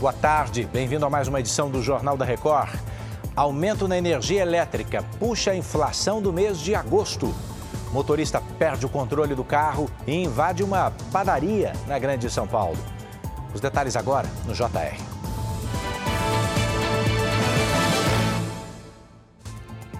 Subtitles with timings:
[0.00, 2.74] Boa tarde, bem-vindo a mais uma edição do Jornal da Record.
[3.36, 7.34] Aumento na energia elétrica puxa a inflação do mês de agosto.
[7.92, 12.78] Motorista perde o controle do carro e invade uma padaria na Grande São Paulo.
[13.54, 14.96] Os detalhes agora no JR.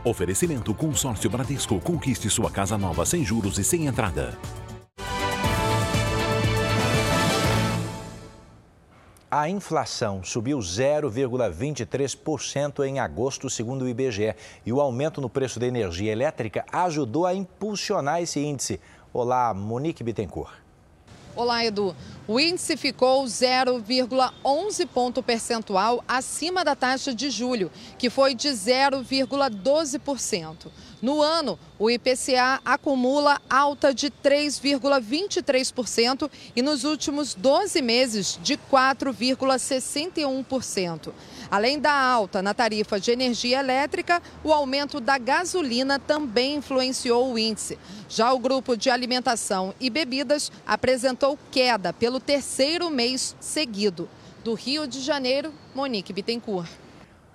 [0.03, 1.79] Oferecimento Consórcio Bradesco.
[1.79, 4.39] Conquiste sua casa nova sem juros e sem entrada.
[9.33, 14.35] A inflação subiu 0,23% em agosto, segundo o IBGE,
[14.67, 18.81] e o aumento no preço da energia elétrica ajudou a impulsionar esse índice.
[19.13, 20.53] Olá, Monique Bittencourt.
[21.37, 21.95] Olá, Edu.
[22.27, 30.67] O índice ficou 0,11 ponto percentual acima da taxa de julho, que foi de 0,12%.
[31.03, 41.11] No ano, o IPCA acumula alta de 3,23% e nos últimos 12 meses de 4,61%.
[41.51, 47.39] Além da alta na tarifa de energia elétrica, o aumento da gasolina também influenciou o
[47.39, 47.79] índice.
[48.07, 54.07] Já o grupo de alimentação e bebidas apresentou queda pelo terceiro mês seguido.
[54.45, 56.69] Do Rio de Janeiro, Monique Bittencourt.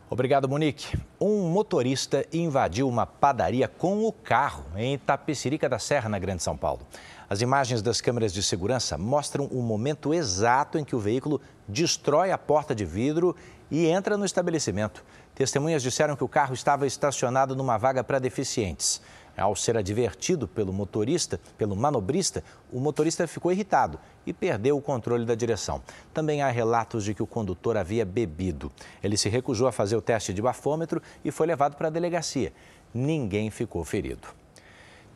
[0.08, 0.96] Obrigado, Monique.
[1.20, 6.56] Um motorista invadiu uma padaria com o carro em Itapecerica da Serra, na Grande São
[6.56, 6.82] Paulo.
[7.28, 12.32] As imagens das câmeras de segurança mostram o momento exato em que o veículo destrói
[12.32, 13.36] a porta de vidro
[13.72, 15.04] e entra no estabelecimento.
[15.34, 19.02] Testemunhas disseram que o carro estava estacionado numa vaga para deficientes.
[19.38, 25.26] Ao ser advertido pelo motorista, pelo manobrista, o motorista ficou irritado e perdeu o controle
[25.26, 25.82] da direção.
[26.14, 28.72] Também há relatos de que o condutor havia bebido.
[29.04, 32.54] Ele se recusou a fazer o teste de bafômetro e foi levado para a delegacia.
[32.94, 34.28] Ninguém ficou ferido.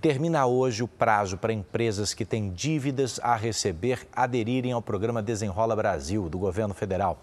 [0.02, 5.75] Termina hoje o prazo para empresas que têm dívidas a receber aderirem ao programa Desenrola
[5.75, 7.22] Brasil, do governo federal.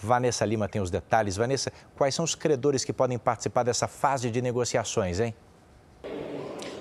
[0.00, 1.36] Vanessa Lima tem os detalhes.
[1.36, 5.34] Vanessa, quais são os credores que podem participar dessa fase de negociações, hein?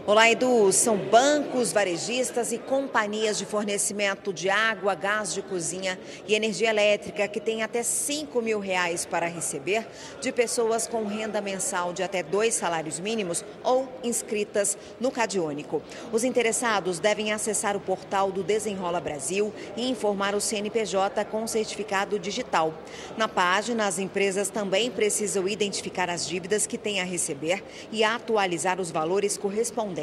[0.07, 0.71] Olá, Edu.
[0.71, 7.27] São bancos, varejistas e companhias de fornecimento de água, gás de cozinha e energia elétrica
[7.27, 9.85] que têm até 5 mil reais para receber
[10.21, 15.83] de pessoas com renda mensal de até dois salários mínimos ou inscritas no Cadiônico.
[16.13, 22.17] Os interessados devem acessar o portal do Desenrola Brasil e informar o CNPJ com certificado
[22.17, 22.73] digital.
[23.17, 28.79] Na página, as empresas também precisam identificar as dívidas que têm a receber e atualizar
[28.79, 29.96] os valores correspondentes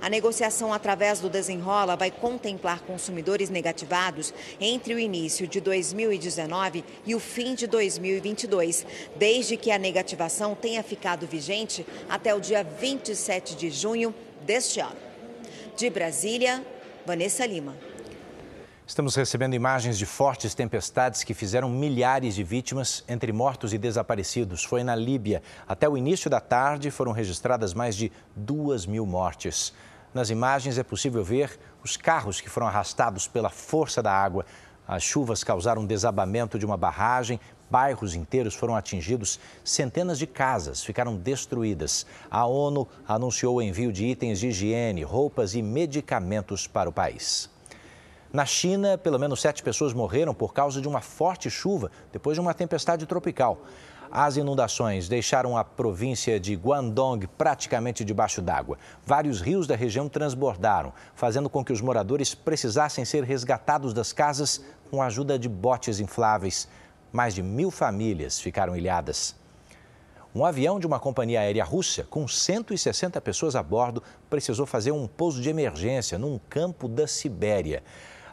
[0.00, 7.14] a negociação através do Desenrola vai contemplar consumidores negativados entre o início de 2019 e
[7.14, 13.54] o fim de 2022, desde que a negativação tenha ficado vigente até o dia 27
[13.56, 14.96] de junho deste ano.
[15.76, 16.64] De Brasília,
[17.04, 17.87] Vanessa Lima.
[18.88, 24.64] Estamos recebendo imagens de fortes tempestades que fizeram milhares de vítimas, entre mortos e desaparecidos.
[24.64, 25.42] Foi na Líbia.
[25.68, 29.74] Até o início da tarde foram registradas mais de duas mil mortes.
[30.14, 34.46] Nas imagens é possível ver os carros que foram arrastados pela força da água.
[34.86, 37.38] As chuvas causaram desabamento de uma barragem,
[37.70, 42.06] bairros inteiros foram atingidos, centenas de casas ficaram destruídas.
[42.30, 47.50] A ONU anunciou o envio de itens de higiene, roupas e medicamentos para o país.
[48.30, 52.40] Na China, pelo menos sete pessoas morreram por causa de uma forte chuva depois de
[52.42, 53.62] uma tempestade tropical.
[54.10, 58.76] As inundações deixaram a província de Guangdong praticamente debaixo d'água.
[59.04, 64.62] Vários rios da região transbordaram, fazendo com que os moradores precisassem ser resgatados das casas
[64.90, 66.68] com a ajuda de botes infláveis.
[67.10, 69.34] Mais de mil famílias ficaram ilhadas.
[70.34, 75.06] Um avião de uma companhia aérea russa, com 160 pessoas a bordo, precisou fazer um
[75.06, 77.82] pouso de emergência num campo da Sibéria.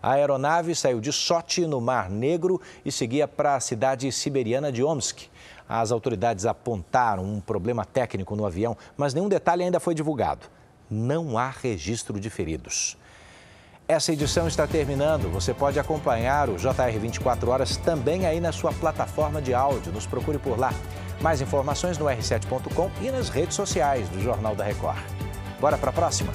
[0.06, 4.84] A aeronave saiu de Sochi, no Mar Negro, e seguia para a cidade siberiana de
[4.84, 5.24] Omsk.
[5.68, 10.46] As autoridades apontaram um problema técnico no avião, mas nenhum detalhe ainda foi divulgado.
[10.88, 12.96] Não há registro de feridos.
[13.88, 15.32] Essa edição está terminando.
[15.32, 19.92] Você pode acompanhar o JR 24 Horas também aí na sua plataforma de áudio.
[19.92, 20.72] Nos procure por lá.
[21.20, 25.02] Mais informações no r7.com e nas redes sociais do Jornal da Record.
[25.60, 26.32] Bora para a próxima?